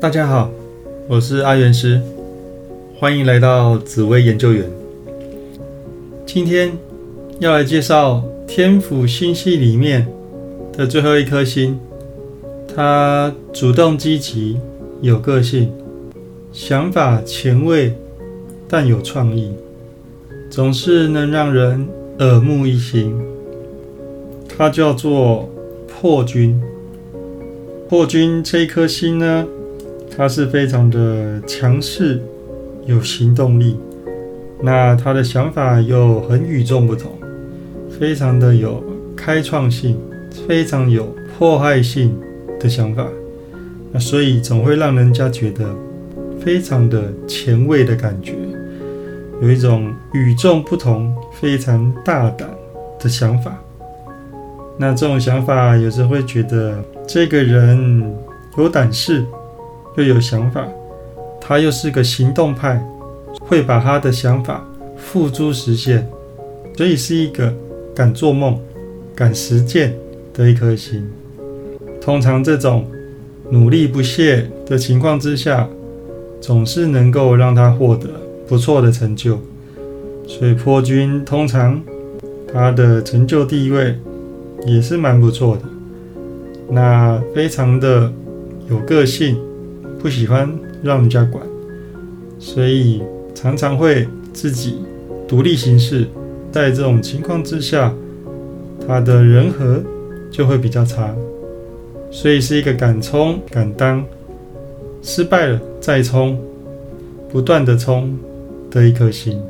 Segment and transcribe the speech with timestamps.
[0.00, 0.50] 大家好，
[1.06, 2.00] 我是阿元师，
[2.98, 4.64] 欢迎来到紫薇研究员。
[6.24, 6.72] 今天
[7.38, 10.08] 要来介绍天府星系里面
[10.72, 11.78] 的最后一颗星，
[12.74, 14.56] 它主动积极、
[15.02, 15.70] 有个性，
[16.50, 17.92] 想法前卫
[18.66, 19.52] 但有创意，
[20.48, 21.86] 总是能让人
[22.20, 23.14] 耳目一新。
[24.48, 25.50] 它叫做
[25.86, 26.58] 破军。
[27.86, 29.46] 破军这一颗星呢？
[30.16, 32.20] 他是非常的强势，
[32.84, 33.78] 有行动力，
[34.60, 37.12] 那他的想法又很与众不同，
[37.98, 38.84] 非常的有
[39.16, 39.98] 开创性，
[40.46, 42.14] 非常有破坏性
[42.58, 43.06] 的想法，
[43.92, 45.74] 那所以总会让人家觉得
[46.38, 48.34] 非常的前卫的感觉，
[49.40, 52.50] 有一种与众不同、非常大胆
[52.98, 53.58] 的想法。
[54.76, 58.14] 那这种想法有时会觉得这个人
[58.58, 59.24] 有胆识。
[59.96, 60.66] 又有想法，
[61.40, 62.80] 他又是个行动派，
[63.40, 64.64] 会把他的想法
[64.96, 66.08] 付诸实现，
[66.76, 67.52] 所以是一个
[67.94, 68.58] 敢做梦、
[69.14, 69.94] 敢实践
[70.32, 71.06] 的一颗心。
[72.00, 72.86] 通常这种
[73.50, 75.68] 努力不懈的情况之下，
[76.40, 78.08] 总是能够让他获得
[78.46, 79.38] 不错的成就。
[80.26, 81.82] 所以破军通常
[82.52, 83.96] 他的成就地位
[84.66, 85.62] 也是蛮不错的，
[86.70, 88.10] 那非常的
[88.70, 89.36] 有个性。
[90.02, 90.50] 不喜欢
[90.82, 91.44] 让人家管，
[92.38, 93.02] 所以
[93.34, 94.78] 常常会自己
[95.28, 96.06] 独立行事。
[96.50, 97.94] 在这种情况之下，
[98.86, 99.82] 他的人和
[100.30, 101.14] 就会比较差，
[102.10, 104.04] 所以是一个敢冲敢当，
[105.02, 106.36] 失败了再冲，
[107.30, 108.18] 不断的冲
[108.70, 109.40] 的一颗心。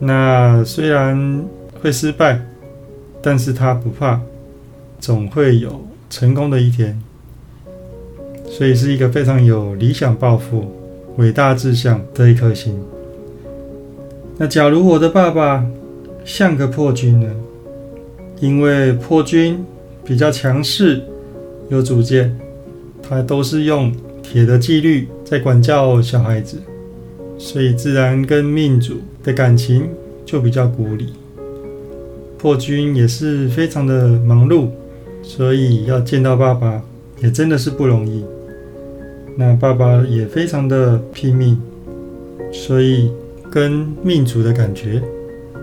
[0.00, 1.44] 那虽然
[1.80, 2.40] 会失败，
[3.20, 4.20] 但是他不怕，
[4.98, 7.00] 总会有成功的一天。
[8.50, 10.64] 所以是一个非常有理想抱负、
[11.16, 12.78] 伟大志向的一颗心。
[14.36, 15.64] 那假如我的爸爸
[16.24, 17.28] 像个破军呢？
[18.40, 19.64] 因为破军
[20.04, 21.02] 比较强势、
[21.68, 22.38] 有主见，
[23.02, 23.92] 他都是用
[24.22, 26.58] 铁的纪律在管教小孩子，
[27.36, 29.88] 所以自然跟命主的感情
[30.24, 31.12] 就比较孤立。
[32.38, 34.68] 破军也是非常的忙碌，
[35.22, 36.80] 所以要见到爸爸
[37.20, 38.24] 也真的是不容易。
[39.40, 41.56] 那爸爸也非常的拼命，
[42.52, 43.08] 所以
[43.48, 45.00] 跟命主的感觉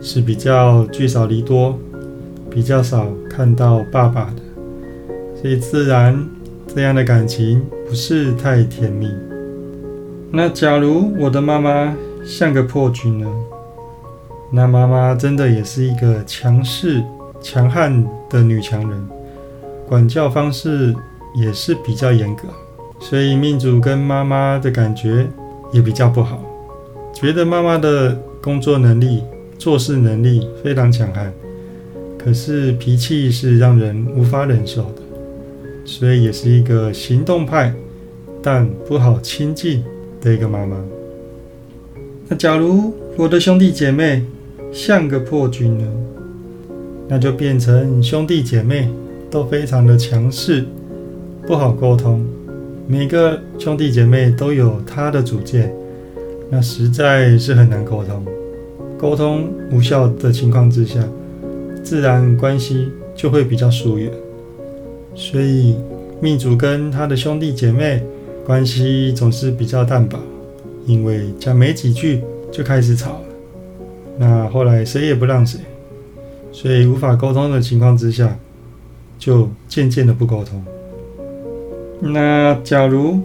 [0.00, 1.76] 是比较聚少离多，
[2.48, 4.42] 比较少看到爸爸的，
[5.42, 6.16] 所以自然
[6.72, 9.10] 这样的感情不是太甜蜜。
[10.30, 11.92] 那假如我的妈妈
[12.24, 13.26] 像个破军呢？
[14.52, 17.02] 那妈妈真的也是一个强势、
[17.40, 19.08] 强悍的女强人，
[19.88, 20.94] 管教方式
[21.34, 22.44] 也是比较严格。
[22.98, 25.26] 所以命主跟妈妈的感觉
[25.72, 26.42] 也比较不好，
[27.14, 29.22] 觉得妈妈的工作能力、
[29.58, 31.32] 做事能力非常强悍，
[32.18, 35.02] 可是脾气是让人无法忍受的，
[35.84, 37.72] 所以也是一个行动派，
[38.42, 39.84] 但不好亲近
[40.20, 40.76] 的一个妈妈。
[42.28, 44.24] 那假如我的兄弟姐妹
[44.72, 45.86] 像个破军呢？
[47.08, 48.90] 那就变成兄弟姐妹
[49.30, 50.64] 都非常的强势，
[51.46, 52.26] 不好沟通。
[52.88, 55.74] 每个兄弟姐妹都有他的主见，
[56.48, 58.24] 那实在是很难沟通。
[58.96, 61.00] 沟通无效的情况之下，
[61.82, 64.08] 自然关系就会比较疏远。
[65.16, 65.74] 所以
[66.20, 68.00] 命主跟他的兄弟姐妹
[68.44, 70.16] 关系总是比较淡薄，
[70.86, 72.22] 因为讲没几句
[72.52, 73.24] 就开始吵了。
[74.16, 75.58] 那后来谁也不让谁，
[76.52, 78.38] 所以无法沟通的情况之下，
[79.18, 80.64] 就渐渐的不沟通。
[82.00, 83.18] 那假如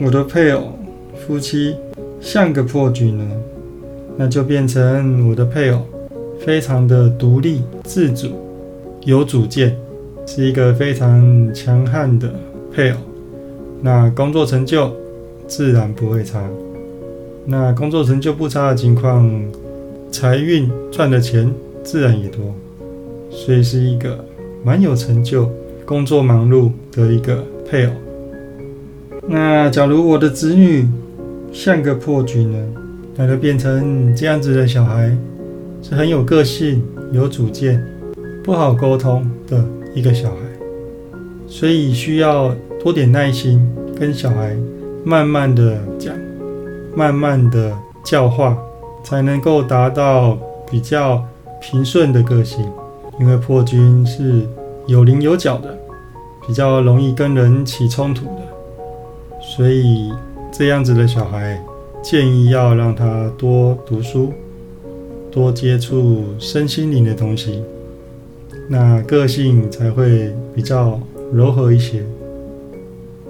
[0.00, 0.78] 我的配偶、
[1.26, 1.74] 夫妻
[2.20, 3.24] 像个破军呢？
[4.16, 5.80] 那就变成我的配偶
[6.38, 8.28] 非常的独立自主、
[9.04, 9.76] 有主见，
[10.26, 12.32] 是一个非常强悍的
[12.72, 12.98] 配偶。
[13.80, 14.92] 那工作成就
[15.48, 16.46] 自然不会差。
[17.44, 19.28] 那工作成就不差的情况，
[20.10, 21.52] 财运赚的钱
[21.82, 22.54] 自然也多，
[23.30, 24.24] 所以是一个
[24.62, 25.50] 蛮有成就、
[25.84, 27.92] 工作忙碌的一个配偶。
[29.26, 30.88] 那假如我的子女
[31.52, 32.58] 像个破军呢？
[33.14, 35.14] 那就变成这样子的小孩，
[35.82, 36.82] 是很有个性、
[37.12, 37.84] 有主见、
[38.42, 39.62] 不好沟通的
[39.94, 40.36] 一个小孩，
[41.46, 43.60] 所以需要多点耐心，
[44.00, 44.56] 跟小孩
[45.04, 46.14] 慢慢的讲，
[46.96, 48.56] 慢慢的教化，
[49.04, 50.38] 才能够达到
[50.70, 51.22] 比较
[51.60, 52.64] 平顺的个性。
[53.20, 54.48] 因为破军是
[54.86, 55.78] 有棱有角的，
[56.46, 58.42] 比较容易跟人起冲突的。
[59.42, 60.10] 所以
[60.50, 61.62] 这样子的小孩，
[62.02, 64.32] 建议要让他多读书，
[65.30, 67.62] 多接触身心灵的东西，
[68.68, 70.98] 那个性才会比较
[71.32, 72.02] 柔和一些。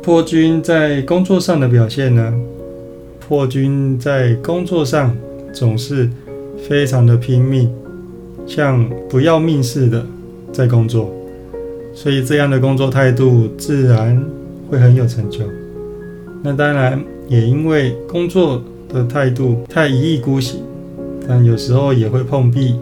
[0.03, 2.33] 破军在工作上的表现呢？
[3.21, 5.17] 破军在工作上
[5.55, 6.09] 总是
[6.69, 7.73] 非常的拼命，
[8.47, 10.05] 像不要命似的
[10.53, 11.11] 在工作，
[11.95, 14.23] 所以这样的工作态度自然
[14.69, 15.41] 会很有成就。
[16.43, 20.61] 那当然也因为工作的态度太一意孤行，
[21.27, 22.77] 但有时候也会碰壁，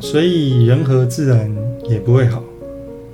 [0.00, 1.50] 所以人和自然
[1.88, 2.42] 也不会好。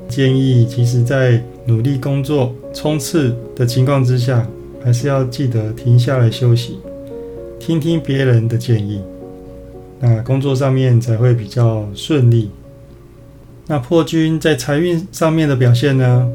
[0.09, 4.47] 建议其实，在努力工作冲刺的情况之下。
[4.81, 6.79] 还是要记得停下来休息，
[7.59, 9.03] 听听别人的建议，
[9.99, 12.49] 那工作上面才会比较顺利。
[13.67, 16.31] 那破军在财运上面的表现呢？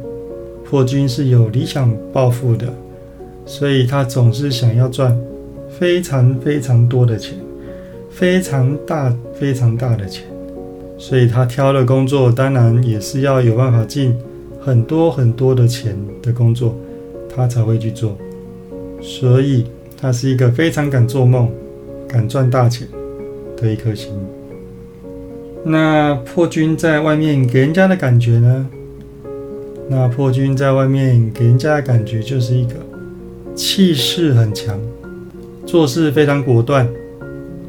[0.66, 2.68] 破军是有理想抱负的，
[3.46, 5.18] 所以他总是想要赚
[5.80, 7.38] 非常非常多的钱，
[8.10, 10.26] 非常大非常大的钱，
[10.98, 14.16] 所以他挑的工作当然也是要有办法进
[14.62, 16.76] 很多很多的钱的工作，
[17.36, 18.18] 他才会去做。
[19.02, 19.66] 所以，
[20.00, 21.52] 他是一个非常敢做梦、
[22.08, 22.88] 敢赚大钱
[23.58, 24.14] 的一颗心。
[25.66, 28.70] 那破军在外面给人家的感觉呢？
[29.90, 32.76] 那破军在外面给人家的感觉就是一个
[33.56, 34.80] 气势很强、
[35.66, 36.88] 做事非常果断、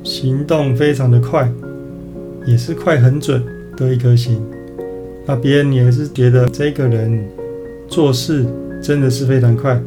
[0.02, 1.50] 行动非常的快，
[2.46, 3.44] 也是快很准
[3.76, 4.40] 的一颗星。
[5.26, 7.26] 那别人也是觉得这个人
[7.88, 8.46] 做事
[8.82, 9.81] 真的是非常快。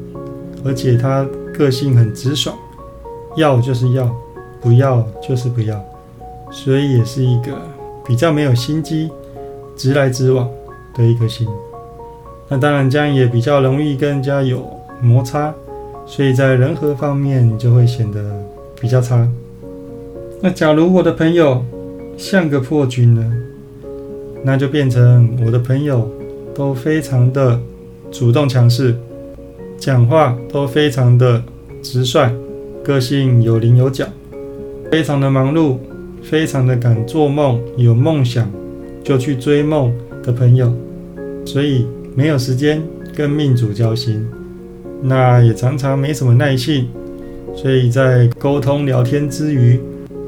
[0.65, 2.57] 而且他个性很直爽，
[3.37, 4.13] 要就是要，
[4.59, 5.81] 不要就是不要，
[6.51, 7.55] 所以也是一个
[8.05, 9.09] 比较没有心机、
[9.75, 10.49] 直来直往
[10.95, 11.47] 的一颗星。
[12.49, 14.67] 那当然这样也比较容易跟人家有
[14.99, 15.53] 摩擦，
[16.07, 18.19] 所以在人和方面就会显得
[18.79, 19.29] 比较差。
[20.41, 21.63] 那假如我的朋友
[22.17, 23.33] 像个破军呢，
[24.43, 26.09] 那就变成我的朋友
[26.55, 27.59] 都非常的
[28.11, 28.95] 主动强势。
[29.77, 31.43] 讲话都非常的
[31.83, 32.31] 直率，
[32.83, 34.07] 个性有棱有角，
[34.91, 35.77] 非常的忙碌，
[36.23, 38.49] 非常的敢做梦，有梦想
[39.03, 39.93] 就去追梦
[40.23, 40.73] 的朋友，
[41.45, 42.81] 所以没有时间
[43.15, 44.27] 跟命主交心，
[45.01, 46.87] 那也常常没什么耐性，
[47.55, 49.79] 所以在沟通聊天之余，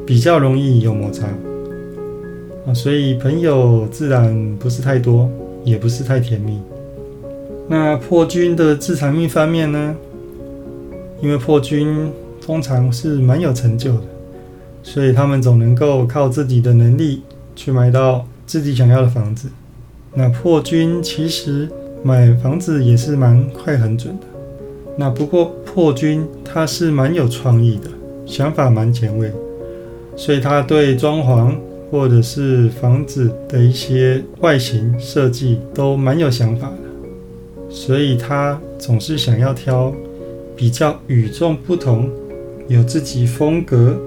[0.05, 1.25] 比较容易有摩擦
[2.65, 5.29] 啊，所以朋友自然不是太多，
[5.63, 6.59] 也不是太甜蜜。
[7.67, 9.95] 那破军的自财命方面呢？
[11.21, 12.09] 因为破军
[12.41, 14.03] 通常是蛮有成就的，
[14.81, 17.21] 所以他们总能够靠自己的能力
[17.55, 19.49] 去买到自己想要的房子。
[20.13, 21.69] 那破军其实
[22.01, 24.25] 买房子也是蛮快很准的。
[24.99, 27.89] 那不过破军他是蛮有创意的，
[28.25, 29.31] 想法蛮前卫，
[30.17, 31.55] 所以他对装潢
[31.89, 37.69] 或者是房子的一些外形设计都蛮有想法的。
[37.69, 39.93] 所以他总是想要挑
[40.53, 42.09] 比较与众不同、
[42.67, 43.97] 有自己风格、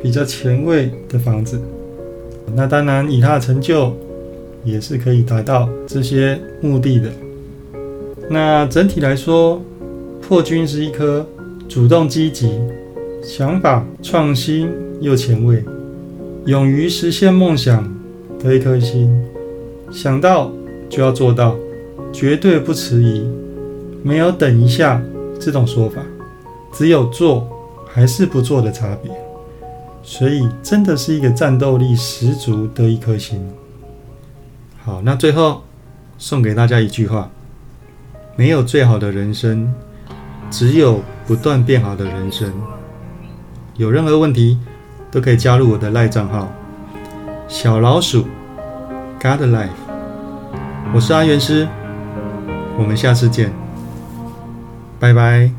[0.00, 1.60] 比较前卫的房子。
[2.54, 3.92] 那当然，以他的成就，
[4.62, 7.10] 也是可以达到这些目的的。
[8.30, 9.60] 那整体来说，
[10.28, 11.24] 破军是一颗
[11.68, 12.50] 主动积极、
[13.22, 14.68] 想法创新
[15.00, 15.64] 又前卫、
[16.46, 17.88] 勇于实现梦想
[18.40, 19.08] 的一颗心，
[19.92, 20.50] 想到
[20.90, 21.54] 就要做到。
[22.12, 23.24] 绝对不迟疑，
[24.02, 25.00] 没有等一下
[25.38, 26.02] 这种说法，
[26.72, 27.46] 只有做
[27.86, 29.12] 还是不做的差别。
[30.02, 33.40] 所以真的是一个战斗力十足的一颗心。
[34.82, 35.62] 好，那最后
[36.18, 37.30] 送给大家一句话：
[38.34, 39.72] 没有最好的人生，
[40.50, 42.52] 只有不断变好的人生。
[43.76, 44.58] 有任何问题
[45.10, 46.50] 都可以加入我的赖账号
[47.46, 48.24] 小老鼠
[49.20, 49.68] God Life，
[50.94, 51.68] 我是阿元师。
[52.78, 53.50] 我们下次见，
[55.00, 55.50] 拜拜。